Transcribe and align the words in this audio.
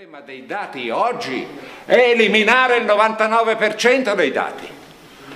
problema 0.00 0.24
dei 0.24 0.46
dati 0.46 0.88
oggi 0.88 1.46
è 1.84 2.12
eliminare 2.12 2.78
il 2.78 2.86
99% 2.86 4.14
dei 4.14 4.30
dati, 4.30 4.66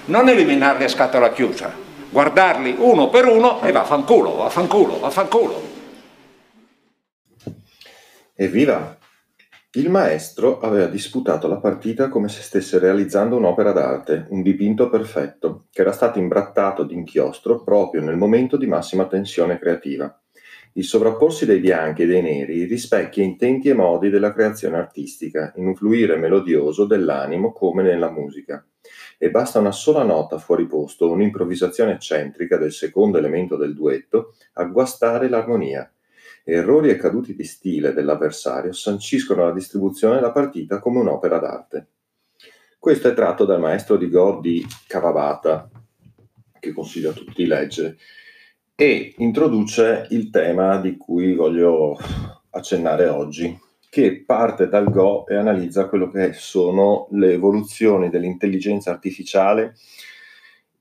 non 0.06 0.26
eliminarli 0.26 0.84
a 0.84 0.88
scatola 0.88 1.32
chiusa, 1.32 1.70
guardarli 2.08 2.74
uno 2.78 3.10
per 3.10 3.26
uno 3.26 3.60
e 3.60 3.72
vaffanculo, 3.72 4.36
vaffanculo, 4.36 5.00
vaffanculo. 5.00 5.62
Evviva! 8.34 8.96
Il 9.72 9.90
maestro 9.90 10.60
aveva 10.60 10.86
disputato 10.86 11.46
la 11.46 11.58
partita 11.58 12.08
come 12.08 12.28
se 12.28 12.40
stesse 12.40 12.78
realizzando 12.78 13.36
un'opera 13.36 13.72
d'arte, 13.72 14.28
un 14.30 14.40
dipinto 14.40 14.88
perfetto, 14.88 15.66
che 15.70 15.82
era 15.82 15.92
stato 15.92 16.18
imbrattato 16.18 16.84
d'inchiostro 16.84 17.62
proprio 17.62 18.00
nel 18.00 18.16
momento 18.16 18.56
di 18.56 18.66
massima 18.66 19.04
tensione 19.04 19.58
creativa. 19.58 20.18
Il 20.76 20.82
sovrapporsi 20.82 21.46
dei 21.46 21.60
bianchi 21.60 22.02
e 22.02 22.06
dei 22.06 22.20
neri 22.20 22.64
rispecchia 22.64 23.22
intenti 23.22 23.68
e 23.68 23.74
modi 23.74 24.10
della 24.10 24.32
creazione 24.32 24.76
artistica, 24.76 25.52
in 25.54 25.68
un 25.68 25.76
fluire 25.76 26.16
melodioso 26.16 26.84
dell'animo 26.84 27.52
come 27.52 27.84
nella 27.84 28.10
musica. 28.10 28.66
E 29.16 29.30
basta 29.30 29.60
una 29.60 29.70
sola 29.70 30.02
nota 30.02 30.36
fuori 30.38 30.66
posto, 30.66 31.12
un'improvvisazione 31.12 31.92
eccentrica 31.92 32.56
del 32.56 32.72
secondo 32.72 33.18
elemento 33.18 33.54
del 33.54 33.72
duetto, 33.72 34.34
a 34.54 34.64
guastare 34.64 35.28
l'armonia. 35.28 35.88
Errori 36.42 36.90
e 36.90 36.96
caduti 36.96 37.36
di 37.36 37.44
stile 37.44 37.92
dell'avversario 37.92 38.72
sanciscono 38.72 39.44
la 39.44 39.52
distribuzione 39.52 40.16
della 40.16 40.32
partita 40.32 40.80
come 40.80 40.98
un'opera 40.98 41.38
d'arte. 41.38 41.86
Questo 42.80 43.06
è 43.06 43.14
tratto 43.14 43.44
dal 43.44 43.60
maestro 43.60 43.96
di 43.96 44.10
Go 44.10 44.40
di 44.42 44.66
Kawabata, 44.88 45.70
che 46.58 46.72
consiglio 46.72 47.10
a 47.10 47.14
tutti 47.14 47.32
di 47.36 47.46
leggere 47.46 47.96
e 48.76 49.14
introduce 49.18 50.08
il 50.10 50.30
tema 50.30 50.78
di 50.78 50.96
cui 50.96 51.34
voglio 51.34 51.96
accennare 52.50 53.06
oggi, 53.06 53.56
che 53.88 54.24
parte 54.24 54.68
dal 54.68 54.90
Go 54.90 55.26
e 55.28 55.36
analizza 55.36 55.88
quello 55.88 56.10
che 56.10 56.32
sono 56.32 57.06
le 57.12 57.34
evoluzioni 57.34 58.10
dell'intelligenza 58.10 58.90
artificiale 58.90 59.76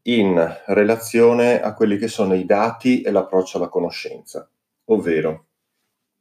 in 0.03 0.61
relazione 0.67 1.61
a 1.61 1.73
quelli 1.73 1.97
che 1.97 2.07
sono 2.07 2.33
i 2.33 2.45
dati 2.45 3.01
e 3.01 3.11
l'approccio 3.11 3.57
alla 3.57 3.69
conoscenza, 3.69 4.49
ovvero 4.85 5.45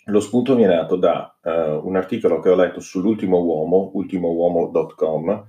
lo 0.06 0.20
spunto 0.20 0.55
mi 0.55 0.64
è 0.64 0.66
nato 0.66 0.96
da 0.96 1.39
uh, 1.42 1.86
un 1.86 1.96
articolo 1.96 2.41
che 2.41 2.50
ho 2.50 2.55
letto 2.55 2.80
sull'ultimo 2.80 3.41
uomo, 3.41 3.92
ultimouomo.com, 3.94 5.46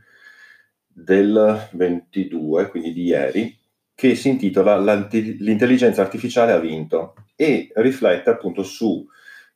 del 0.87 1.69
22, 1.71 2.69
quindi 2.69 2.93
di 2.93 3.03
ieri, 3.03 3.59
che 3.95 4.15
si 4.15 4.29
intitola 4.29 4.77
L'intelligenza 4.77 6.01
artificiale 6.01 6.51
ha 6.51 6.59
vinto 6.59 7.13
e 7.35 7.71
riflette 7.75 8.29
appunto 8.29 8.63
su 8.63 9.05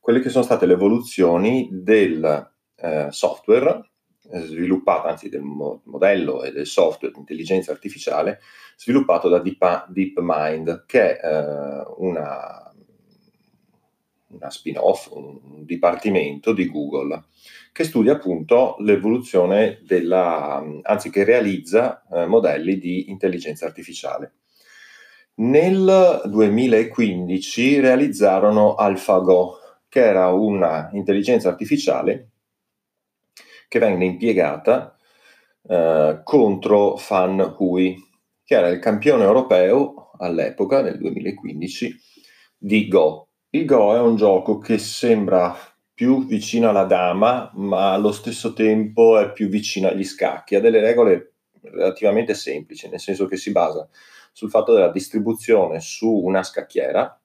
quelle 0.00 0.20
che 0.20 0.30
sono 0.30 0.44
state 0.44 0.66
le 0.66 0.74
evoluzioni 0.74 1.68
del 1.70 2.50
eh, 2.76 3.08
software 3.10 3.90
eh, 4.30 4.40
sviluppato, 4.40 5.08
anzi 5.08 5.28
del 5.28 5.42
mo- 5.42 5.82
modello 5.84 6.42
e 6.42 6.52
del 6.52 6.66
software 6.66 7.12
di 7.12 7.20
intelligenza 7.20 7.72
artificiale 7.72 8.40
sviluppato 8.76 9.28
da 9.28 9.38
Deep, 9.38 9.88
DeepMind, 9.88 10.84
che 10.86 11.16
è 11.16 11.26
eh, 11.26 11.84
una, 11.96 12.67
una 14.28 14.50
spin-off, 14.50 15.10
un 15.10 15.64
dipartimento 15.64 16.52
di 16.52 16.68
Google 16.68 17.24
che 17.72 17.84
studia 17.84 18.14
appunto 18.14 18.76
l'evoluzione 18.80 19.80
della, 19.86 20.62
anzi 20.82 21.10
che 21.10 21.24
realizza 21.24 22.04
eh, 22.10 22.26
modelli 22.26 22.78
di 22.78 23.08
intelligenza 23.10 23.66
artificiale. 23.66 24.32
Nel 25.34 26.22
2015 26.24 27.78
realizzarono 27.78 28.74
AlphaGo, 28.74 29.58
che 29.88 30.00
era 30.00 30.28
una 30.32 30.90
intelligenza 30.92 31.48
artificiale 31.48 32.30
che 33.68 33.78
venne 33.78 34.06
impiegata 34.06 34.96
eh, 35.68 36.20
contro 36.24 36.96
Fan 36.96 37.54
Hui, 37.58 37.96
che 38.44 38.54
era 38.56 38.68
il 38.68 38.80
campione 38.80 39.22
europeo 39.22 40.10
all'epoca, 40.18 40.82
nel 40.82 40.98
2015, 40.98 41.96
di 42.56 42.88
Go. 42.88 43.27
Il 43.50 43.64
Go 43.64 43.94
è 43.94 43.98
un 43.98 44.16
gioco 44.16 44.58
che 44.58 44.76
sembra 44.76 45.56
più 45.94 46.26
vicino 46.26 46.68
alla 46.68 46.84
dama, 46.84 47.50
ma 47.54 47.94
allo 47.94 48.12
stesso 48.12 48.52
tempo 48.52 49.18
è 49.18 49.32
più 49.32 49.48
vicino 49.48 49.88
agli 49.88 50.04
scacchi. 50.04 50.54
Ha 50.54 50.60
delle 50.60 50.80
regole 50.80 51.32
relativamente 51.62 52.34
semplici, 52.34 52.90
nel 52.90 53.00
senso 53.00 53.24
che 53.24 53.38
si 53.38 53.50
basa 53.50 53.88
sul 54.32 54.50
fatto 54.50 54.74
della 54.74 54.90
distribuzione 54.90 55.80
su 55.80 56.12
una 56.12 56.42
scacchiera 56.42 57.18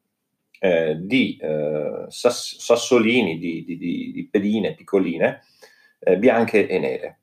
eh, 0.60 0.96
di 0.98 1.38
eh, 1.42 2.06
sass- 2.08 2.56
sassolini, 2.58 3.38
di, 3.38 3.66
di, 3.66 3.78
di, 3.78 4.12
di, 4.14 4.28
pedine 4.32 4.76
piccoline, 4.76 5.42
eh, 6.00 6.18
bianche 6.18 6.70
e 6.70 6.80
nere. 6.80 7.20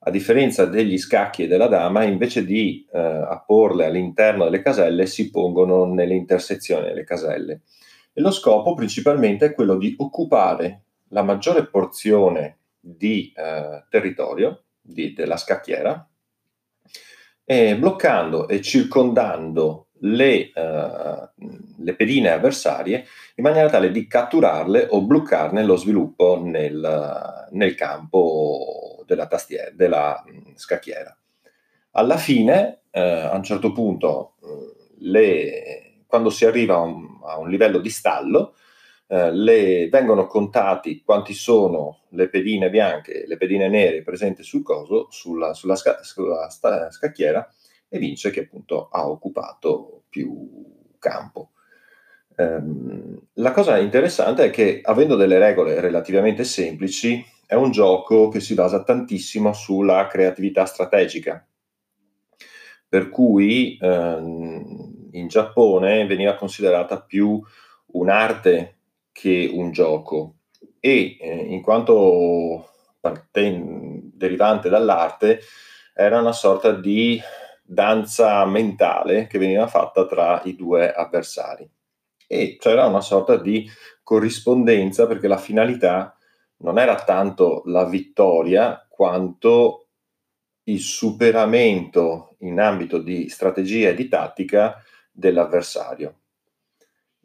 A 0.00 0.10
differenza 0.10 0.64
degli 0.64 0.98
scacchi 0.98 1.44
e 1.44 1.46
della 1.46 1.68
dama, 1.68 2.02
invece 2.02 2.44
di 2.44 2.84
eh, 2.92 2.98
apporle 2.98 3.84
all'interno 3.84 4.42
delle 4.42 4.62
caselle, 4.62 5.06
si 5.06 5.30
pongono 5.30 5.84
nelle 5.84 6.14
intersezioni 6.14 6.86
delle 6.86 7.04
caselle 7.04 7.60
e 8.12 8.20
lo 8.20 8.30
scopo 8.30 8.74
principalmente 8.74 9.46
è 9.46 9.54
quello 9.54 9.76
di 9.76 9.94
occupare 9.98 10.82
la 11.08 11.22
maggiore 11.22 11.66
porzione 11.66 12.58
di 12.78 13.32
eh, 13.34 13.84
territorio 13.88 14.64
di, 14.80 15.12
della 15.12 15.36
scacchiera, 15.36 16.06
eh, 17.44 17.76
bloccando 17.76 18.48
e 18.48 18.60
circondando 18.60 19.88
le, 20.04 20.50
uh, 20.54 21.28
le, 21.78 21.94
pedine 21.94 22.30
avversarie 22.30 23.06
in 23.36 23.44
maniera 23.44 23.68
tale 23.68 23.92
di 23.92 24.08
catturarle 24.08 24.88
o 24.90 25.02
bloccarne 25.02 25.62
lo 25.62 25.76
sviluppo 25.76 26.40
nel, 26.42 27.48
nel 27.50 27.74
campo 27.76 29.04
della, 29.06 29.26
tastiera, 29.26 29.70
della 29.72 30.24
scacchiera. 30.54 31.16
Alla 31.92 32.16
fine, 32.16 32.80
uh, 32.90 32.98
a 32.98 33.36
un 33.36 33.44
certo 33.44 33.70
punto, 33.70 34.34
le, 34.98 35.91
quando 36.12 36.28
si 36.28 36.44
arriva 36.44 36.74
a 36.74 36.80
un, 36.80 37.20
a 37.24 37.38
un 37.38 37.48
livello 37.48 37.78
di 37.78 37.88
stallo, 37.88 38.54
eh, 39.06 39.32
le, 39.32 39.88
vengono 39.88 40.26
contati 40.26 41.00
quanti 41.02 41.32
sono 41.32 42.02
le 42.10 42.28
pedine 42.28 42.68
bianche 42.68 43.22
e 43.22 43.26
le 43.26 43.38
pedine 43.38 43.66
nere 43.70 44.02
presenti 44.02 44.42
sul 44.42 44.62
coso, 44.62 45.06
sulla, 45.08 45.54
sulla, 45.54 45.74
sca, 45.74 46.02
sulla 46.02 46.50
sta, 46.50 46.90
scacchiera 46.90 47.50
e 47.88 47.98
vince 47.98 48.28
che 48.28 48.40
appunto 48.40 48.90
ha 48.90 49.08
occupato 49.08 50.02
più 50.10 50.50
campo. 50.98 51.52
Um, 52.36 53.18
la 53.36 53.52
cosa 53.52 53.78
interessante 53.78 54.44
è 54.44 54.50
che 54.50 54.82
avendo 54.84 55.16
delle 55.16 55.38
regole 55.38 55.80
relativamente 55.80 56.44
semplici, 56.44 57.24
è 57.46 57.54
un 57.54 57.70
gioco 57.70 58.28
che 58.28 58.40
si 58.40 58.52
basa 58.52 58.82
tantissimo 58.82 59.54
sulla 59.54 60.06
creatività 60.08 60.66
strategica, 60.66 61.46
per 62.92 63.08
cui 63.08 63.78
ehm, 63.80 65.08
in 65.12 65.26
Giappone 65.26 66.04
veniva 66.04 66.34
considerata 66.34 67.00
più 67.00 67.40
un'arte 67.92 68.80
che 69.10 69.50
un 69.50 69.72
gioco. 69.72 70.40
E 70.78 71.16
eh, 71.18 71.36
in 71.36 71.62
quanto 71.62 72.68
parten- 73.00 74.10
derivante 74.12 74.68
dall'arte 74.68 75.40
era 75.94 76.20
una 76.20 76.34
sorta 76.34 76.72
di 76.72 77.18
danza 77.62 78.44
mentale 78.44 79.26
che 79.26 79.38
veniva 79.38 79.66
fatta 79.68 80.04
tra 80.04 80.42
i 80.44 80.54
due 80.54 80.92
avversari. 80.92 81.66
E 82.26 82.58
c'era 82.60 82.84
una 82.84 83.00
sorta 83.00 83.36
di 83.36 83.66
corrispondenza 84.02 85.06
perché 85.06 85.28
la 85.28 85.38
finalità 85.38 86.14
non 86.58 86.78
era 86.78 87.02
tanto 87.04 87.62
la 87.64 87.86
vittoria 87.86 88.86
quanto 88.86 89.81
il 90.72 90.80
superamento 90.80 92.36
in 92.38 92.58
ambito 92.58 92.98
di 92.98 93.28
strategia 93.28 93.90
e 93.90 93.94
di 93.94 94.08
tattica 94.08 94.82
dell'avversario. 95.10 96.20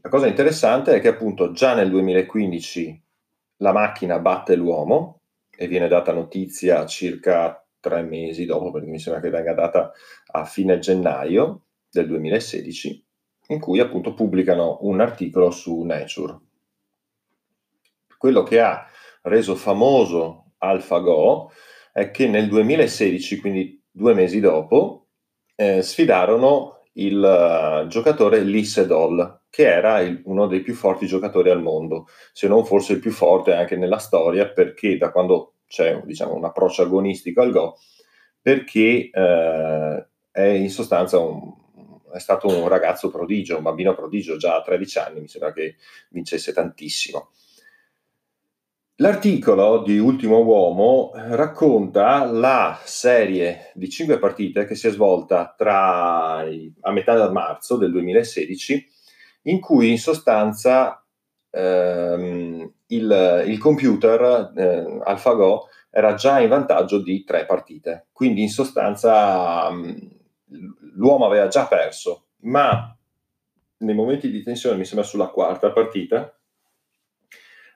La 0.01 0.09
cosa 0.09 0.27
interessante 0.27 0.93
è 0.93 0.99
che 0.99 1.07
appunto 1.07 1.51
già 1.51 1.73
nel 1.73 1.89
2015 1.89 3.03
la 3.57 3.71
macchina 3.71 4.19
batte 4.19 4.55
l'uomo 4.55 5.21
e 5.49 5.67
viene 5.67 5.87
data 5.87 6.13
notizia 6.13 6.85
circa 6.85 7.65
tre 7.79 8.03
mesi 8.03 8.45
dopo, 8.45 8.71
perché 8.71 8.87
mi 8.87 8.99
sembra 8.99 9.21
che 9.21 9.29
venga 9.29 9.53
data 9.53 9.91
a 10.31 10.45
fine 10.45 10.79
gennaio 10.79 11.63
del 11.89 12.07
2016, 12.07 13.05
in 13.47 13.59
cui 13.59 13.79
appunto 13.79 14.13
pubblicano 14.13 14.79
un 14.81 14.99
articolo 14.99 15.49
su 15.51 15.81
Nature. 15.81 16.37
Quello 18.17 18.43
che 18.43 18.59
ha 18.59 18.85
reso 19.23 19.55
famoso 19.55 20.51
AlphaGo 20.57 21.51
è 21.97 22.11
che 22.11 22.27
nel 22.27 22.47
2016, 22.47 23.39
quindi 23.39 23.83
due 23.89 24.13
mesi 24.13 24.39
dopo, 24.39 25.07
eh, 25.55 25.81
sfidarono 25.81 26.83
il 26.93 27.17
uh, 27.17 27.87
giocatore 27.87 28.41
Lee 28.41 28.65
Sedol, 28.65 29.45
che 29.49 29.65
era 29.67 30.01
il, 30.01 30.21
uno 30.25 30.45
dei 30.45 30.61
più 30.61 30.75
forti 30.75 31.07
giocatori 31.07 31.49
al 31.49 31.63
mondo, 31.63 32.05
se 32.33 32.47
non 32.47 32.63
forse 32.65 32.93
il 32.93 32.99
più 32.99 33.09
forte 33.09 33.55
anche 33.55 33.75
nella 33.77 33.97
storia, 33.97 34.47
perché 34.47 34.95
da 34.95 35.09
quando 35.09 35.53
c'è 35.65 35.99
diciamo, 36.05 36.35
un 36.35 36.45
approccio 36.45 36.83
agonistico 36.83 37.41
al 37.41 37.51
Go, 37.51 37.79
perché 38.39 39.09
eh, 39.11 40.07
è 40.29 40.45
in 40.45 40.69
sostanza 40.69 41.17
un, 41.17 41.51
è 42.13 42.19
stato 42.19 42.47
un 42.47 42.67
ragazzo 42.67 43.09
prodigio, 43.09 43.57
un 43.57 43.63
bambino 43.63 43.95
prodigio, 43.95 44.37
già 44.37 44.57
a 44.57 44.61
13 44.61 44.99
anni 44.99 45.21
mi 45.21 45.27
sembra 45.27 45.51
che 45.51 45.77
vincesse 46.09 46.53
tantissimo. 46.53 47.31
L'articolo 48.99 49.83
di 49.83 49.99
Ultimo 49.99 50.39
Uomo 50.39 51.11
racconta 51.13 52.25
la 52.25 52.79
serie 52.83 53.71
di 53.75 53.89
cinque 53.89 54.17
partite 54.17 54.65
che 54.65 54.73
si 54.73 54.87
è 54.87 54.89
svolta 54.89 55.53
tra 55.55 56.37
a 56.37 56.91
metà 56.91 57.31
marzo 57.31 57.77
del 57.77 57.91
2016, 57.91 58.87
in 59.43 59.59
cui 59.59 59.91
in 59.91 59.99
sostanza 59.99 61.05
ehm, 61.51 62.73
il, 62.87 63.43
il, 63.45 63.57
computer 63.59 64.51
eh, 64.55 64.99
AlphaGo 65.03 65.67
era 65.91 66.15
già 66.15 66.39
in 66.39 66.49
vantaggio 66.49 66.99
di 66.99 67.23
tre 67.23 67.45
partite. 67.45 68.07
Quindi 68.11 68.41
in 68.41 68.49
sostanza 68.49 69.69
mh, 69.69 70.09
l'uomo 70.95 71.27
aveva 71.27 71.47
già 71.49 71.67
perso, 71.67 72.29
ma 72.41 72.97
nei 73.77 73.93
momenti 73.93 74.31
di 74.31 74.41
tensione, 74.41 74.75
mi 74.75 74.85
sembra 74.85 75.05
sulla 75.05 75.27
quarta 75.27 75.71
partita, 75.71 76.36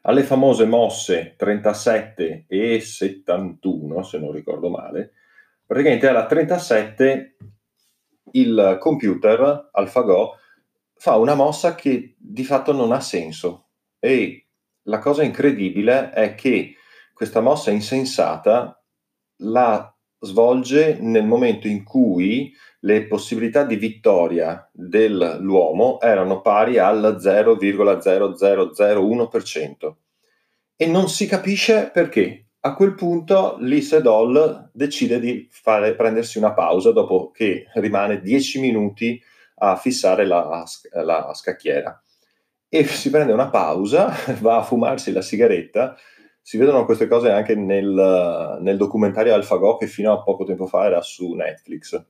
alle 0.02 0.24
famose 0.24 0.66
mosse 0.66 1.36
37 1.38 2.46
e 2.48 2.80
71, 2.80 4.04
se 4.04 4.18
non 4.18 4.32
ricordo 4.32 4.70
male, 4.70 5.14
praticamente 5.66 6.08
alla 6.08 6.26
37 6.26 7.36
il 8.34 8.78
computer 8.80 9.70
AlphaGo 9.72 10.38
fa 10.96 11.16
una 11.16 11.36
mossa 11.36 11.76
che 11.76 12.16
di 12.18 12.44
fatto 12.44 12.72
non 12.72 12.92
ha 12.92 13.00
senso. 13.00 13.70
E 14.00 14.48
la 14.84 15.00
cosa 15.00 15.24
incredibile 15.24 16.12
è 16.12 16.36
che 16.36 16.76
questa 17.14 17.42
mossa 17.42 17.72
insensata 17.72 18.84
la 19.38 19.96
svolge 20.20 20.98
nel 21.00 21.26
momento 21.26 21.68
in 21.68 21.84
cui 21.84 22.54
le 22.84 23.06
possibilità 23.08 23.64
di 23.64 23.76
vittoria 23.76 24.68
dell'uomo 24.72 26.00
erano 26.02 26.42
pari 26.42 26.78
al 26.78 27.18
0,0001% 27.20 29.94
e 30.76 30.86
non 30.88 31.10
si 31.10 31.28
capisce 31.28 31.92
perché. 31.94 32.46
A 32.64 32.76
quel 32.76 32.94
punto 32.94 33.56
Lee 33.60 33.82
Sedol 33.82 34.70
decide 34.72 35.20
di 35.20 35.48
fare, 35.50 35.96
prendersi 35.96 36.38
una 36.38 36.54
pausa 36.54 36.92
dopo 36.92 37.32
che 37.32 37.66
rimane 37.74 38.22
10 38.22 38.60
minuti 38.60 39.20
a 39.64 39.76
fissare 39.76 40.28
la, 40.28 40.64
la 41.04 41.32
scacchiera 41.34 42.00
e 42.70 42.86
si 42.86 43.10
prende 43.10 43.34
una 43.34 43.50
pausa, 43.50 44.14
va 44.42 44.58
a 44.58 44.64
fumarsi 44.64 45.12
la 45.12 45.24
sigaretta 45.24 45.98
si 46.44 46.58
vedono 46.58 46.86
queste 46.86 47.08
cose 47.08 47.30
anche 47.30 47.56
nel, 47.56 48.58
nel 48.62 48.78
documentario 48.78 49.34
AlphaGo 49.34 49.78
che 49.78 49.88
fino 49.88 50.12
a 50.12 50.24
poco 50.24 50.44
tempo 50.44 50.66
fa 50.66 50.86
era 50.86 51.02
su 51.02 51.34
Netflix. 51.34 52.04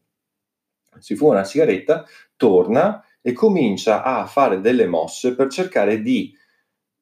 Si 1.00 1.16
fuma 1.16 1.34
una 1.34 1.44
sigaretta, 1.44 2.06
torna 2.36 3.04
e 3.22 3.34
comincia 3.34 4.04
a 4.04 4.26
fare 4.26 4.62
delle 4.62 4.88
mosse 4.88 5.36
per 5.36 5.50
cercare 5.50 6.02
di 6.02 6.36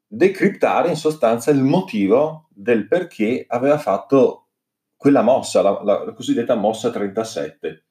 decriptare 0.06 0.89
in 0.89 0.95
sostanza 0.95 1.51
il 1.51 1.62
motivo 1.62 2.47
del 2.50 2.88
perché 2.88 3.45
aveva 3.47 3.77
fatto 3.77 4.47
quella 4.95 5.21
mossa, 5.21 5.62
la, 5.62 5.81
la 5.83 6.13
cosiddetta 6.13 6.56
mossa 6.56 6.91
37. 6.91 7.86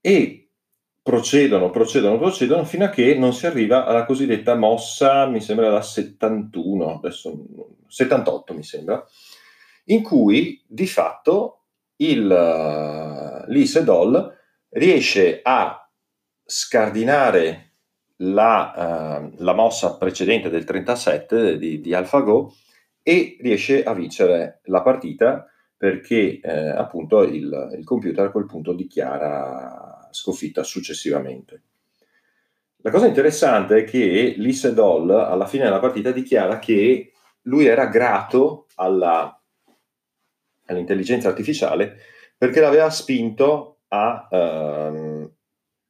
E 0.00 0.50
procedono, 1.02 1.70
procedono, 1.70 2.18
procedono 2.18 2.64
fino 2.64 2.84
a 2.84 2.90
che 2.90 3.14
non 3.14 3.32
si 3.32 3.46
arriva 3.46 3.86
alla 3.86 4.04
cosiddetta 4.04 4.56
mossa, 4.56 5.26
mi 5.26 5.40
sembra 5.40 5.70
da 5.70 5.80
71, 5.80 6.96
adesso 6.96 7.44
78 7.86 8.54
mi 8.54 8.64
sembra, 8.64 9.06
in 9.84 10.02
cui 10.02 10.60
di 10.66 10.86
fatto 10.86 11.60
il 11.96 12.24
uh, 12.24 13.50
Lee 13.50 13.66
Sedol 13.66 14.34
riesce 14.76 15.40
a 15.42 15.88
scardinare 16.44 17.72
la, 18.16 19.28
uh, 19.30 19.34
la, 19.42 19.52
mossa 19.52 19.96
precedente 19.96 20.48
del 20.48 20.64
37 20.64 21.58
di, 21.58 21.80
di 21.80 21.94
AlphaGo 21.94 22.54
e 23.02 23.36
riesce 23.40 23.82
a 23.82 23.92
vincere 23.92 24.60
la 24.64 24.82
partita 24.82 25.46
perché 25.76 26.40
eh, 26.40 26.68
appunto 26.70 27.22
il, 27.22 27.74
il 27.76 27.84
computer 27.84 28.26
a 28.26 28.30
quel 28.30 28.46
punto 28.46 28.72
dichiara 28.72 30.08
sconfitta 30.10 30.62
successivamente. 30.62 31.62
La 32.78 32.90
cosa 32.90 33.06
interessante 33.06 33.78
è 33.78 33.84
che 33.84 34.34
Doll 34.72 35.10
alla 35.10 35.46
fine 35.46 35.64
della 35.64 35.78
partita 35.78 36.12
dichiara 36.12 36.58
che 36.58 37.12
lui 37.42 37.66
era 37.66 37.86
grato 37.86 38.66
alla, 38.76 39.38
all'intelligenza 40.64 41.28
artificiale 41.28 41.98
perché 42.38 42.60
l'aveva 42.60 42.88
spinto 42.88 43.75
a 43.88 44.28
ehm, 44.30 45.30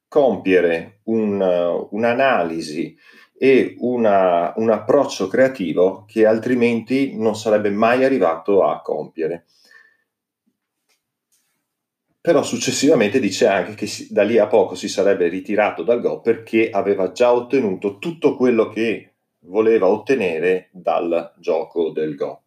compiere 0.07 1.01
un, 1.03 1.87
un'analisi 1.91 2.97
e 3.37 3.75
una, 3.79 4.53
un 4.57 4.69
approccio 4.69 5.27
creativo 5.27 6.05
che 6.07 6.25
altrimenti 6.25 7.17
non 7.17 7.35
sarebbe 7.35 7.69
mai 7.69 8.03
arrivato 8.03 8.63
a 8.63 8.81
compiere 8.81 9.45
però 12.27 12.43
successivamente 12.43 13.21
dice 13.21 13.47
anche 13.47 13.73
che 13.73 13.87
si, 13.87 14.11
da 14.11 14.23
lì 14.23 14.37
a 14.37 14.47
poco 14.47 14.75
si 14.75 14.89
sarebbe 14.89 15.29
ritirato 15.29 15.81
dal 15.81 16.01
Go 16.01 16.19
perché 16.19 16.69
aveva 16.69 17.13
già 17.13 17.31
ottenuto 17.31 17.99
tutto 17.99 18.35
quello 18.35 18.67
che 18.67 19.13
voleva 19.45 19.87
ottenere 19.87 20.67
dal 20.73 21.35
gioco 21.37 21.91
del 21.91 22.15
Go. 22.15 22.41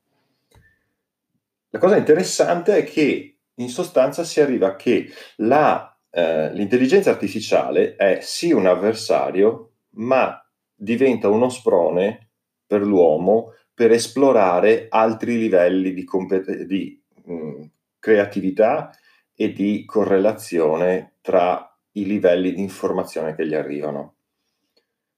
La 1.70 1.79
cosa 1.79 1.97
interessante 1.97 2.76
è 2.76 2.85
che 2.85 3.38
in 3.61 3.69
sostanza 3.69 4.25
si 4.25 4.41
arriva 4.41 4.69
a 4.69 4.77
che 4.77 5.09
la, 5.37 5.97
eh, 6.11 6.53
l'intelligenza 6.53 7.11
artificiale 7.11 7.95
è 7.97 8.19
sì 8.21 8.53
un 8.53 8.67
avversario, 8.67 9.73
ma 9.97 10.43
diventa 10.75 11.29
uno 11.29 11.49
sprone 11.49 12.31
per 12.67 12.83
l'uomo 12.83 13.55
per 13.75 13.93
esplorare 13.93 14.87
altri 14.89 15.39
livelli 15.39 15.93
di, 15.95 16.05
compet- 16.05 16.65
di 16.65 17.01
mh, 17.25 17.65
creatività 17.99 18.91
e 19.35 19.53
di 19.53 19.85
correlazione 19.87 21.15
tra 21.21 21.67
i 21.93 22.05
livelli 22.05 22.53
di 22.53 22.61
informazione 22.61 23.35
che 23.35 23.47
gli 23.47 23.55
arrivano. 23.55 24.17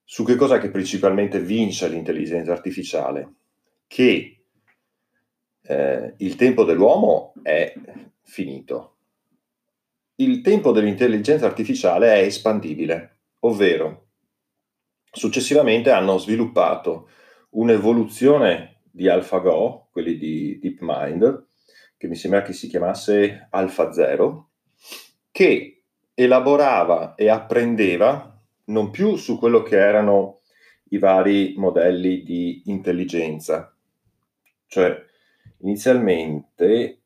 Su 0.05 0.25
che 0.25 0.37
cosa 0.37 0.59
che 0.59 0.71
principalmente 0.71 1.41
vince 1.41 1.89
l'intelligenza 1.89 2.53
artificiale? 2.53 3.33
Che 3.87 4.42
eh, 5.63 6.15
il 6.19 6.37
tempo 6.37 6.65
dell'uomo 6.65 7.35
è 7.43 7.73
finito. 8.23 8.97
Il 10.17 10.41
tempo 10.41 10.73
dell'intelligenza 10.73 11.47
artificiale 11.47 12.15
è 12.15 12.19
espandibile, 12.19 13.19
ovvero 13.41 14.07
successivamente 15.11 15.91
hanno 15.91 16.19
sviluppato 16.19 17.09
un'evoluzione 17.51 18.81
di 18.91 19.09
AlphaGo, 19.09 19.89
quelli 19.91 20.17
di 20.17 20.59
DeepMind, 20.61 21.47
che 21.97 22.09
mi 22.09 22.15
sembra 22.15 22.43
che 22.43 22.53
si 22.53 22.69
chiamasse 22.69 23.49
Alpha 23.51 23.93
Zero, 23.93 24.51
che 25.31 25.83
elaborava 26.15 27.15
e 27.15 27.29
apprendeva 27.29 28.41
non 28.65 28.91
più 28.91 29.17
su 29.17 29.39
quello 29.39 29.63
che 29.63 29.77
erano 29.77 30.41
i 30.91 30.99
vari 30.99 31.55
modelli 31.57 32.23
di 32.23 32.63
intelligenza, 32.67 33.75
cioè 34.67 35.11
inizialmente 35.63 37.03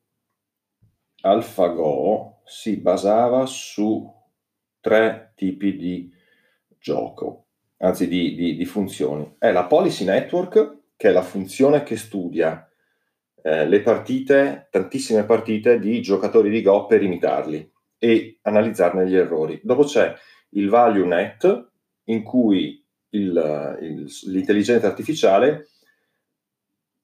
AlphaGo 1.22 2.42
si 2.44 2.76
basava 2.76 3.46
su 3.46 4.12
tre 4.80 5.32
tipi 5.34 5.76
di 5.76 6.12
gioco, 6.78 7.46
anzi 7.78 8.06
di, 8.06 8.34
di, 8.34 8.56
di 8.56 8.64
funzioni. 8.64 9.34
È 9.38 9.50
la 9.50 9.64
policy 9.64 10.04
network, 10.04 10.78
che 10.96 11.08
è 11.08 11.12
la 11.12 11.22
funzione 11.22 11.82
che 11.82 11.96
studia 11.96 12.68
eh, 13.42 13.66
le 13.66 13.80
partite, 13.80 14.68
tantissime 14.70 15.24
partite 15.24 15.78
di 15.78 16.00
giocatori 16.00 16.50
di 16.50 16.62
Go 16.62 16.86
per 16.86 17.02
imitarli 17.02 17.72
e 17.98 18.38
analizzarne 18.42 19.06
gli 19.06 19.16
errori. 19.16 19.60
Dopo 19.62 19.84
c'è 19.84 20.14
il 20.50 20.68
value 20.68 21.06
net 21.06 21.70
in 22.04 22.22
cui 22.22 22.84
il, 23.10 23.78
il, 23.80 24.06
l'intelligenza 24.26 24.86
artificiale 24.86 25.68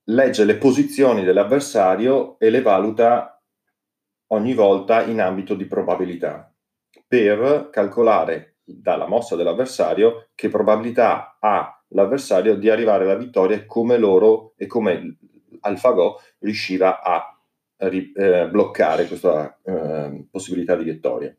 legge 0.04 0.44
le 0.44 0.56
posizioni 0.56 1.24
dell'avversario 1.24 2.38
e 2.38 2.50
le 2.50 2.62
valuta 2.62 3.40
ogni 4.28 4.54
volta 4.54 5.02
in 5.02 5.20
ambito 5.20 5.54
di 5.54 5.66
probabilità 5.66 6.52
per 7.06 7.68
calcolare 7.70 8.56
dalla 8.64 9.06
mossa 9.06 9.36
dell'avversario 9.36 10.28
che 10.34 10.48
probabilità 10.48 11.36
ha 11.38 11.82
l'avversario 11.88 12.56
di 12.56 12.70
arrivare 12.70 13.04
alla 13.04 13.16
vittoria 13.16 13.56
e 13.56 13.66
come 13.66 13.98
loro 13.98 14.54
e 14.56 14.66
come 14.66 15.18
AlphaGo 15.60 16.20
riusciva 16.38 17.02
a 17.02 17.38
eh, 17.76 18.48
bloccare 18.48 19.06
questa 19.06 19.58
eh, 19.62 20.26
possibilità 20.30 20.76
di 20.76 20.84
vittoria. 20.84 21.34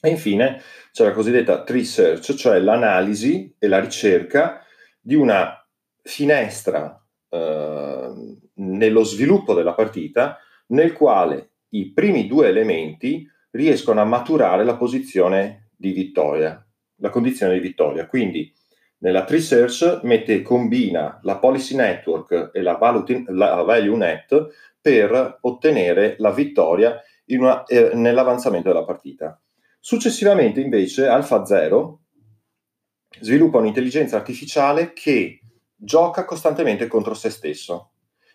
E 0.00 0.08
infine 0.08 0.60
c'è 0.92 1.04
la 1.04 1.12
cosiddetta 1.12 1.62
tree 1.62 1.84
search, 1.84 2.34
cioè 2.34 2.58
l'analisi 2.58 3.54
e 3.58 3.68
la 3.68 3.80
ricerca 3.80 4.62
di 5.00 5.14
una 5.14 5.54
finestra 6.02 7.02
eh, 7.28 8.12
nello 8.54 9.02
sviluppo 9.04 9.54
della 9.54 9.74
partita 9.74 10.38
nel 10.68 10.92
quale 10.92 11.50
i 11.70 11.92
primi 11.92 12.26
due 12.26 12.48
elementi 12.48 13.26
riescono 13.50 14.00
a 14.00 14.04
maturare 14.04 14.64
la 14.64 14.76
posizione 14.76 15.70
di 15.76 15.92
vittoria, 15.92 16.64
la 16.96 17.10
condizione 17.10 17.54
di 17.54 17.60
vittoria. 17.60 18.06
Quindi 18.06 18.52
Nella 19.00 19.22
tree 19.22 19.40
search 19.40 20.00
mette, 20.02 20.42
combina 20.42 21.20
la 21.22 21.38
policy 21.38 21.76
network 21.76 22.50
e 22.52 22.60
la, 22.62 22.74
value, 22.74 23.24
la 23.28 23.62
value 23.62 23.96
net 23.96 24.48
per 24.80 25.38
ottenere 25.42 26.16
la 26.18 26.32
vittoria 26.32 27.00
una, 27.26 27.62
eh, 27.64 27.92
nell'avanzamento 27.94 28.68
della 28.68 28.84
partita. 28.84 29.40
Successivamente 29.78 30.60
invece 30.60 31.06
Alpha 31.06 31.44
0 31.44 32.00
sviluppa 33.20 33.58
un'intelligenza 33.58 34.16
artificiale 34.16 34.92
che 34.92 35.40
gioca 35.78 36.24
costantemente 36.24 36.88
contro 36.88 37.14
se 37.14 37.30
stesso 37.30 37.92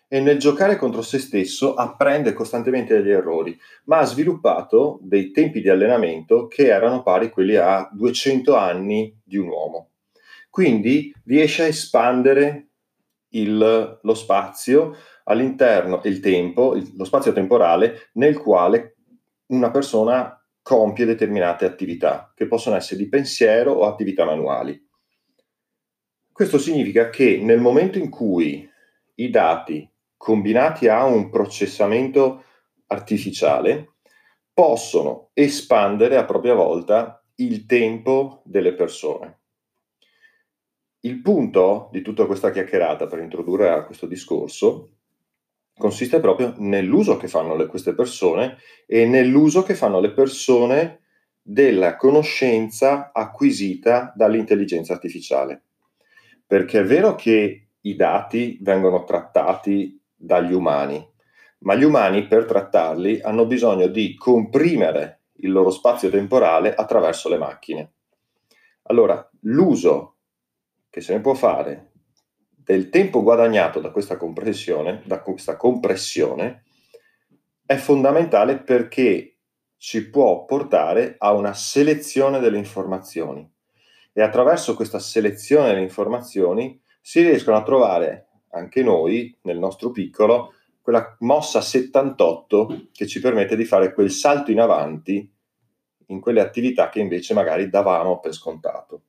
e 0.08 0.20
nel 0.20 0.38
giocare 0.38 0.76
contro 0.76 1.02
se 1.02 1.18
stesso 1.18 1.74
apprende 1.74 2.32
costantemente 2.32 2.94
degli 2.94 3.10
errori, 3.10 3.58
ma 3.84 3.98
ha 3.98 4.04
sviluppato 4.04 4.98
dei 5.02 5.30
tempi 5.30 5.60
di 5.60 5.68
allenamento 5.68 6.46
che 6.46 6.66
erano 6.66 7.02
pari 7.02 7.26
a 7.26 7.30
quelli 7.30 7.56
a 7.56 7.88
200 7.92 8.56
anni 8.56 9.18
di 9.24 9.36
un 9.36 9.48
uomo. 9.48 9.90
Quindi 10.50 11.12
riesce 11.24 11.64
a 11.64 11.66
espandere 11.66 12.68
il, 13.30 13.98
lo 14.00 14.14
spazio 14.14 14.96
all'interno, 15.24 16.00
il 16.04 16.20
tempo, 16.20 16.76
il, 16.76 16.92
lo 16.96 17.04
spazio 17.04 17.32
temporale 17.32 18.10
nel 18.12 18.38
quale 18.38 18.96
una 19.46 19.70
persona 19.70 20.40
compie 20.62 21.06
determinate 21.06 21.64
attività, 21.64 22.32
che 22.34 22.46
possono 22.46 22.76
essere 22.76 23.02
di 23.02 23.08
pensiero 23.08 23.72
o 23.72 23.86
attività 23.86 24.24
manuali. 24.24 24.80
Questo 26.34 26.58
significa 26.58 27.10
che 27.10 27.38
nel 27.40 27.60
momento 27.60 27.96
in 27.96 28.10
cui 28.10 28.68
i 29.14 29.30
dati 29.30 29.88
combinati 30.16 30.88
a 30.88 31.04
un 31.04 31.30
processamento 31.30 32.42
artificiale 32.88 33.98
possono 34.52 35.30
espandere 35.32 36.16
a 36.16 36.24
propria 36.24 36.54
volta 36.54 37.24
il 37.36 37.66
tempo 37.66 38.42
delle 38.46 38.74
persone. 38.74 39.42
Il 41.02 41.22
punto 41.22 41.88
di 41.92 42.02
tutta 42.02 42.26
questa 42.26 42.50
chiacchierata 42.50 43.06
per 43.06 43.20
introdurre 43.20 43.70
a 43.70 43.84
questo 43.84 44.06
discorso 44.06 44.90
consiste 45.72 46.18
proprio 46.18 46.54
nell'uso 46.56 47.16
che 47.16 47.28
fanno 47.28 47.54
le, 47.54 47.68
queste 47.68 47.94
persone 47.94 48.56
e 48.86 49.06
nell'uso 49.06 49.62
che 49.62 49.76
fanno 49.76 50.00
le 50.00 50.10
persone 50.10 51.02
della 51.40 51.94
conoscenza 51.94 53.12
acquisita 53.12 54.12
dall'intelligenza 54.16 54.94
artificiale. 54.94 55.62
Perché 56.54 56.78
è 56.78 56.84
vero 56.84 57.16
che 57.16 57.70
i 57.80 57.96
dati 57.96 58.58
vengono 58.60 59.02
trattati 59.02 60.00
dagli 60.14 60.52
umani, 60.52 61.04
ma 61.62 61.74
gli 61.74 61.82
umani 61.82 62.28
per 62.28 62.44
trattarli 62.44 63.20
hanno 63.22 63.44
bisogno 63.44 63.88
di 63.88 64.14
comprimere 64.14 65.22
il 65.38 65.50
loro 65.50 65.70
spazio 65.70 66.10
temporale 66.10 66.72
attraverso 66.72 67.28
le 67.28 67.38
macchine. 67.38 67.92
Allora, 68.82 69.28
l'uso 69.40 70.18
che 70.90 71.00
se 71.00 71.14
ne 71.14 71.20
può 71.20 71.34
fare 71.34 71.90
del 72.48 72.88
tempo 72.88 73.24
guadagnato 73.24 73.80
da 73.80 73.90
questa 73.90 74.16
compressione, 74.16 75.02
da 75.06 75.22
questa 75.22 75.56
compressione 75.56 76.62
è 77.66 77.74
fondamentale 77.74 78.60
perché 78.60 79.38
ci 79.76 80.08
può 80.08 80.44
portare 80.44 81.16
a 81.18 81.32
una 81.32 81.52
selezione 81.52 82.38
delle 82.38 82.58
informazioni 82.58 83.53
e 84.16 84.22
attraverso 84.22 84.74
questa 84.74 85.00
selezione 85.00 85.68
delle 85.68 85.82
informazioni 85.82 86.80
si 87.00 87.20
riescono 87.20 87.56
a 87.56 87.62
trovare 87.62 88.28
anche 88.50 88.82
noi 88.82 89.36
nel 89.42 89.58
nostro 89.58 89.90
piccolo 89.90 90.54
quella 90.80 91.16
mossa 91.20 91.60
78 91.60 92.88
che 92.92 93.06
ci 93.06 93.20
permette 93.20 93.56
di 93.56 93.64
fare 93.64 93.92
quel 93.92 94.10
salto 94.10 94.50
in 94.52 94.60
avanti 94.60 95.30
in 96.06 96.20
quelle 96.20 96.40
attività 96.40 96.90
che 96.90 97.00
invece 97.00 97.34
magari 97.34 97.68
davamo 97.68 98.20
per 98.20 98.32
scontato. 98.32 99.02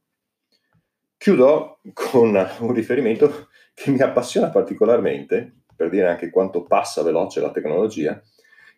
Chiudo 1.17 1.79
con 1.93 2.35
un 2.59 2.74
riferimento 2.74 3.50
che 3.74 3.91
mi 3.91 4.01
appassiona 4.01 4.50
particolarmente, 4.50 5.63
per 5.75 5.89
dire 5.89 6.07
anche 6.07 6.29
quanto 6.29 6.63
passa 6.63 7.03
veloce 7.03 7.41
la 7.41 7.51
tecnologia, 7.51 8.21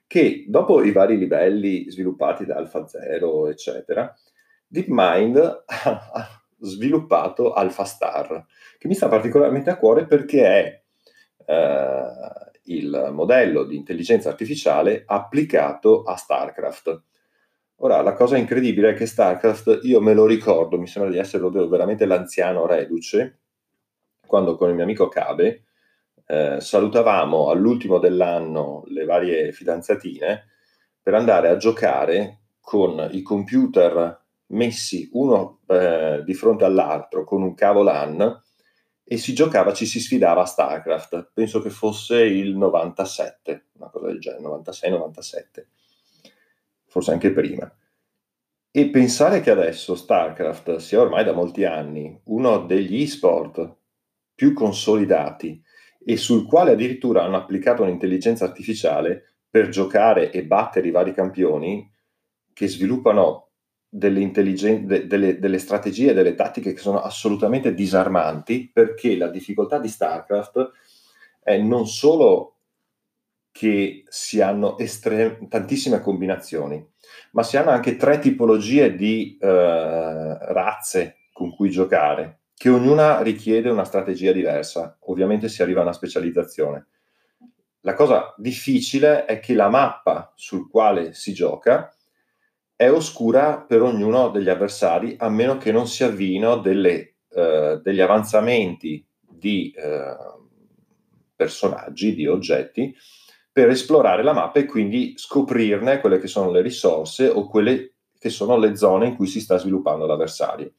che 0.08 0.46
dopo 0.48 0.84
i 0.84 0.92
vari 0.92 1.18
livelli 1.18 1.90
sviluppati 1.92 2.46
da 2.46 2.56
AlphaZero, 2.56 3.48
eccetera, 3.48 4.14
DeepMind 4.68 5.64
ha 5.66 6.42
sviluppato 6.60 7.54
AlphaStar, 7.54 8.46
che 8.78 8.88
mi 8.88 8.96
sta 8.96 9.08
particolarmente 9.08 9.70
a 9.70 9.78
cuore 9.78 10.06
perché 10.06 10.46
è 10.46 10.82
eh, 11.46 12.06
il 12.64 13.10
modello 13.12 13.64
di 13.64 13.76
intelligenza 13.76 14.30
artificiale 14.30 15.04
applicato 15.06 16.04
a 16.04 16.16
StarCraft. 16.16 17.02
Ora, 17.78 18.02
la 18.02 18.14
cosa 18.14 18.38
incredibile 18.38 18.90
è 18.90 18.94
che 18.94 19.06
StarCraft, 19.06 19.80
io 19.84 20.02
me 20.02 20.14
lo 20.14 20.26
ricordo, 20.26 20.80
mi 20.80 20.88
sembra 20.88 21.12
di 21.12 21.18
essere 21.18 21.48
veramente 21.68 22.06
l'anziano 22.06 22.66
reduce, 22.66 23.40
quando 24.26 24.56
con 24.56 24.70
il 24.70 24.76
mio 24.76 24.84
amico 24.84 25.08
Cabe 25.08 25.64
eh, 26.26 26.60
salutavamo 26.60 27.50
all'ultimo 27.50 28.00
dell'anno 28.00 28.84
le 28.88 29.06
varie 29.06 29.52
fidanzatine 29.54 30.48
per 31.02 31.14
andare 31.14 31.48
a 31.48 31.56
giocare 31.56 32.42
con 32.60 33.08
i 33.12 33.22
computer 33.22 34.26
messi 34.48 35.10
uno 35.14 35.60
eh, 35.68 36.22
di 36.26 36.34
fronte 36.34 36.66
all'altro 36.66 37.24
con 37.24 37.42
un 37.42 37.54
cavo 37.54 37.84
LAN 37.84 38.42
e 39.04 39.18
si 39.18 39.34
giocava, 39.34 39.74
ci 39.74 39.86
si 39.86 40.00
sfidava 40.00 40.42
a 40.42 40.46
StarCraft. 40.46 41.32
Penso 41.34 41.62
che 41.62 41.70
fosse 41.70 42.22
il 42.24 42.56
97, 42.56 43.68
una 43.74 43.90
cosa 43.90 44.08
del 44.08 44.20
genere, 44.20 44.44
96-97 44.44 45.66
forse 46.98 47.12
anche 47.12 47.32
prima. 47.32 47.72
E 48.72 48.90
pensare 48.90 49.40
che 49.40 49.52
adesso 49.52 49.96
StarCraft 49.96 50.78
sia 50.78 51.00
ormai 51.00 51.24
da 51.24 51.34
molti 51.34 51.64
anni 51.64 52.20
uno 52.26 52.66
degli 52.66 53.02
e-sport 53.02 53.76
più 54.34 54.54
consolidati 54.54 55.62
e 56.04 56.18
sul 56.18 56.48
quale 56.48 56.72
addirittura 56.72 57.24
hanno 57.24 57.38
applicato 57.38 57.84
un'intelligenza 57.84 58.46
artificiale 58.46 59.36
per 59.50 59.70
giocare 59.70 60.32
e 60.32 60.46
battere 60.46 60.88
i 60.88 60.92
vari 60.92 61.14
campioni 61.14 61.92
che 62.54 62.68
sviluppano 62.68 63.47
delle, 63.90 64.20
intelligen- 64.20 64.86
de- 64.86 65.08
delle, 65.08 65.40
delle 65.40 65.60
strategie 65.60 66.14
delle 66.14 66.36
tattiche 66.36 66.74
che 66.74 66.80
sono 66.80 67.02
assolutamente 67.02 67.74
disarmanti 67.74 68.70
perché 68.72 69.16
la 69.16 69.28
difficoltà 69.28 69.80
di 69.80 69.88
StarCraft 69.88 70.72
è 71.42 71.58
non 71.58 71.88
solo 71.88 72.58
che 73.52 74.04
si 74.08 74.40
hanno 74.40 74.78
estre- 74.78 75.40
tantissime 75.50 76.00
combinazioni, 76.00 76.86
ma 77.32 77.42
si 77.42 77.58
hanno 77.58 77.72
anche 77.72 77.96
tre 77.96 78.20
tipologie 78.20 78.96
di 78.96 79.36
eh, 79.42 79.48
razze 80.54 81.16
con 81.32 81.56
cui 81.56 81.72
giocare, 81.72 82.42
che 82.54 82.70
ognuna 82.70 83.22
richiede 83.22 83.70
una 83.70 83.84
strategia 83.84 84.32
diversa. 84.32 84.98
Ovviamente 85.06 85.50
si 85.50 85.64
arriva 85.64 85.80
a 85.80 85.84
una 85.84 85.94
specializzazione. 85.94 86.88
La 87.82 87.94
cosa 87.94 88.36
difficile 88.38 89.26
è 89.26 89.40
che 89.40 89.56
la 89.56 89.70
mappa 89.70 90.34
sul 90.36 90.70
quale 90.70 91.14
si 91.14 91.34
gioca 91.34 91.92
è 92.78 92.92
oscura 92.92 93.60
per 93.60 93.82
ognuno 93.82 94.30
degli 94.30 94.50
avversari, 94.50 95.16
a 95.18 95.30
meno 95.30 95.58
che 95.58 95.72
non 95.72 95.88
si 95.88 96.04
avvino 96.04 96.58
delle, 96.58 97.16
eh, 97.32 97.82
degli 97.84 98.00
avanzamenti 98.00 99.04
di 99.20 99.72
eh, 99.72 100.16
personaggi, 101.36 102.14
di 102.14 102.28
oggetti, 102.28 102.96
per 103.52 103.70
esplorare 103.70 104.22
la 104.22 104.34
mappa 104.34 104.60
e 104.60 104.66
quindi 104.66 105.14
scoprirne 105.18 106.00
quelle 106.00 106.20
che 106.20 106.28
sono 106.28 106.52
le 106.52 106.62
risorse 106.62 107.28
o 107.28 107.48
quelle 107.50 107.96
che 108.20 108.30
sono 108.30 108.58
le 108.58 108.76
zone 108.76 109.08
in 109.08 109.16
cui 109.16 109.26
si 109.26 109.42
sta 109.42 109.58
sviluppando 109.58 110.06
l'avversario. 110.06 110.74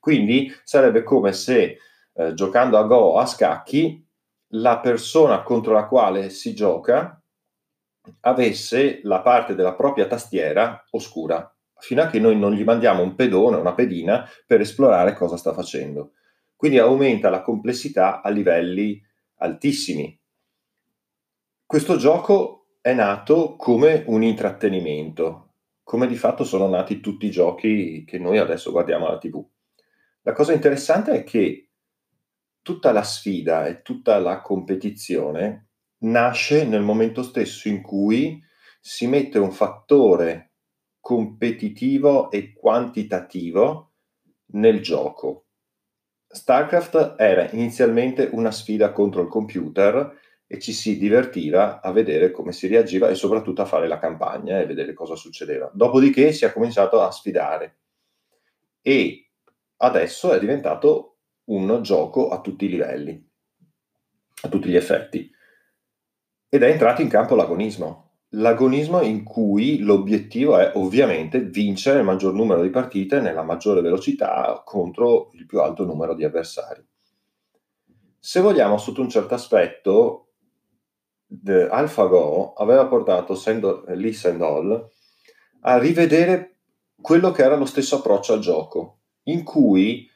Quindi 0.00 0.50
sarebbe 0.64 1.02
come 1.02 1.34
se 1.34 1.76
eh, 2.14 2.32
giocando 2.32 2.78
a 2.78 2.84
Go 2.84 2.96
o 2.96 3.18
a 3.18 3.26
scacchi 3.26 4.02
la 4.54 4.78
persona 4.80 5.42
contro 5.42 5.74
la 5.74 5.86
quale 5.86 6.30
si 6.30 6.54
gioca 6.54 7.21
avesse 8.20 9.00
la 9.04 9.20
parte 9.20 9.54
della 9.54 9.74
propria 9.74 10.06
tastiera 10.06 10.84
oscura, 10.90 11.54
fino 11.78 12.02
a 12.02 12.06
che 12.06 12.20
noi 12.20 12.38
non 12.38 12.52
gli 12.52 12.64
mandiamo 12.64 13.02
un 13.02 13.14
pedone, 13.14 13.56
una 13.56 13.74
pedina 13.74 14.28
per 14.46 14.60
esplorare 14.60 15.14
cosa 15.14 15.36
sta 15.36 15.52
facendo. 15.52 16.12
Quindi 16.56 16.78
aumenta 16.78 17.30
la 17.30 17.42
complessità 17.42 18.22
a 18.22 18.28
livelli 18.30 19.00
altissimi 19.36 20.20
questo 21.72 21.96
gioco 21.96 22.66
è 22.82 22.92
nato 22.92 23.56
come 23.56 24.04
un 24.08 24.22
intrattenimento, 24.22 25.54
come 25.82 26.06
di 26.06 26.16
fatto 26.16 26.44
sono 26.44 26.68
nati 26.68 27.00
tutti 27.00 27.24
i 27.24 27.30
giochi 27.30 28.04
che 28.06 28.18
noi 28.18 28.36
adesso 28.36 28.70
guardiamo 28.70 29.06
alla 29.06 29.16
TV. 29.16 29.42
La 30.20 30.32
cosa 30.34 30.52
interessante 30.52 31.12
è 31.12 31.24
che 31.24 31.70
tutta 32.60 32.92
la 32.92 33.02
sfida 33.02 33.64
e 33.64 33.80
tutta 33.80 34.18
la 34.18 34.42
competizione 34.42 35.70
nasce 36.02 36.64
nel 36.64 36.82
momento 36.82 37.22
stesso 37.22 37.68
in 37.68 37.82
cui 37.82 38.42
si 38.80 39.06
mette 39.06 39.38
un 39.38 39.52
fattore 39.52 40.52
competitivo 41.00 42.30
e 42.30 42.52
quantitativo 42.52 43.92
nel 44.52 44.80
gioco. 44.80 45.46
StarCraft 46.26 47.16
era 47.18 47.50
inizialmente 47.50 48.28
una 48.32 48.50
sfida 48.50 48.92
contro 48.92 49.20
il 49.22 49.28
computer 49.28 50.18
e 50.46 50.58
ci 50.58 50.72
si 50.72 50.98
divertiva 50.98 51.80
a 51.80 51.92
vedere 51.92 52.30
come 52.30 52.52
si 52.52 52.66
reagiva 52.66 53.08
e 53.08 53.14
soprattutto 53.14 53.62
a 53.62 53.66
fare 53.66 53.88
la 53.88 53.98
campagna 53.98 54.58
e 54.58 54.66
vedere 54.66 54.92
cosa 54.92 55.14
succedeva. 55.14 55.70
Dopodiché 55.72 56.32
si 56.32 56.44
è 56.44 56.52
cominciato 56.52 57.00
a 57.00 57.10
sfidare 57.10 57.78
e 58.80 59.30
adesso 59.78 60.32
è 60.32 60.38
diventato 60.38 61.16
un 61.44 61.80
gioco 61.82 62.28
a 62.28 62.40
tutti 62.40 62.66
i 62.66 62.68
livelli, 62.68 63.30
a 64.42 64.48
tutti 64.48 64.68
gli 64.68 64.76
effetti. 64.76 65.30
Ed 66.54 66.62
è 66.62 66.68
entrato 66.68 67.00
in 67.00 67.08
campo 67.08 67.34
l'agonismo. 67.34 68.10
L'agonismo 68.34 69.00
in 69.00 69.24
cui 69.24 69.78
l'obiettivo 69.78 70.58
è 70.58 70.72
ovviamente 70.74 71.40
vincere 71.40 72.00
il 72.00 72.04
maggior 72.04 72.34
numero 72.34 72.60
di 72.60 72.68
partite 72.68 73.20
nella 73.20 73.42
maggiore 73.42 73.80
velocità 73.80 74.60
contro 74.62 75.30
il 75.32 75.46
più 75.46 75.60
alto 75.62 75.86
numero 75.86 76.14
di 76.14 76.24
avversari. 76.24 76.86
Se 78.18 78.40
vogliamo, 78.40 78.76
sotto 78.76 79.00
un 79.00 79.08
certo 79.08 79.32
aspetto, 79.32 80.32
AlphaGo 81.70 82.52
aveva 82.52 82.86
portato 82.86 83.32
Lee 83.94 84.12
Sendall 84.12 84.90
a 85.60 85.78
rivedere 85.78 86.58
quello 87.00 87.30
che 87.30 87.44
era 87.44 87.56
lo 87.56 87.64
stesso 87.64 87.96
approccio 87.96 88.34
al 88.34 88.40
gioco, 88.40 88.98
in 89.22 89.42
cui, 89.42 90.06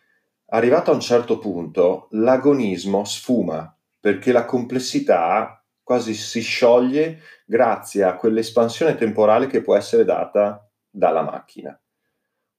arrivato 0.49 0.91
a 0.91 0.95
un 0.95 1.01
certo 1.01 1.39
punto, 1.39 2.09
l'agonismo 2.11 3.07
sfuma 3.07 3.75
perché 3.99 4.33
la 4.33 4.45
complessità 4.45 5.56
quasi 5.87 6.15
si 6.15 6.41
scioglie 6.41 7.21
grazie 7.45 8.03
a 8.03 8.17
quell'espansione 8.17 8.97
temporale 8.97 9.47
che 9.47 9.63
può 9.63 9.77
essere 9.77 10.05
data 10.05 10.69
dalla 10.91 11.23
macchina. 11.23 11.81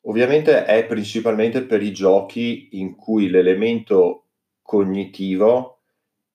Ovviamente 0.05 0.63
è 0.63 0.85
principalmente 0.85 1.63
per 1.63 1.83
i 1.83 1.91
giochi 1.91 2.69
in 2.79 2.95
cui 2.95 3.29
l'elemento 3.29 4.27
cognitivo 4.61 5.81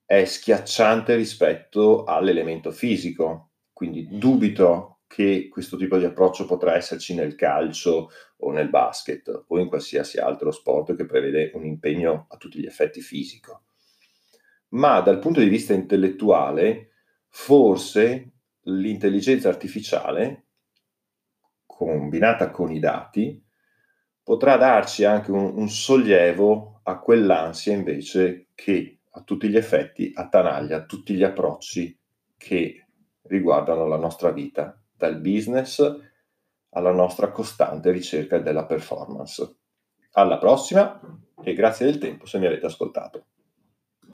è 0.05 0.27
schiacciante 0.27 1.15
rispetto 1.15 2.05
all'elemento 2.05 2.71
fisico. 2.71 3.53
Quindi 3.73 4.07
dubito 4.11 4.99
che 5.07 5.49
questo 5.49 5.79
tipo 5.79 5.97
di 5.97 6.05
approccio 6.05 6.45
potrà 6.45 6.75
esserci 6.77 7.15
nel 7.15 7.37
calcio 7.37 8.11
o 8.37 8.53
nel 8.53 8.69
basket 8.69 9.45
o 9.47 9.59
in 9.59 9.69
qualsiasi 9.69 10.19
altro 10.19 10.51
sport 10.51 10.95
che 10.95 11.07
prevede 11.07 11.53
un 11.55 11.65
impegno 11.65 12.27
a 12.29 12.37
tutti 12.37 12.61
gli 12.61 12.67
effetti 12.67 13.01
fisico. 13.01 13.63
Ma 14.73 15.01
dal 15.01 15.19
punto 15.19 15.41
di 15.41 15.49
vista 15.49 15.73
intellettuale, 15.73 16.91
forse 17.29 18.33
l'intelligenza 18.63 19.49
artificiale, 19.49 20.47
combinata 21.67 22.51
con 22.51 22.71
i 22.71 22.79
dati, 22.79 23.43
potrà 24.23 24.57
darci 24.57 25.05
anche 25.05 25.31
un, 25.31 25.57
un 25.57 25.69
sollievo 25.69 26.81
a 26.85 26.99
quell'ansia 26.99 27.73
invece 27.73 28.49
che 28.55 29.01
a 29.11 29.23
tutti 29.23 29.49
gli 29.49 29.57
effetti 29.57 30.13
attanaglia 30.15 30.85
tutti 30.85 31.15
gli 31.15 31.23
approcci 31.23 31.99
che 32.37 32.87
riguardano 33.23 33.87
la 33.87 33.99
nostra 33.99 34.31
vita, 34.31 34.81
dal 34.97 35.21
business 35.21 36.11
alla 36.71 36.93
nostra 36.93 37.31
costante 37.31 37.91
ricerca 37.91 38.39
della 38.39 38.65
performance. 38.65 39.57
Alla 40.13 40.39
prossima 40.39 41.01
e 41.43 41.55
grazie 41.55 41.87
del 41.87 41.99
tempo 41.99 42.27
se 42.27 42.39
mi 42.39 42.47
avete 42.47 42.67
ascoltato. 42.67 43.27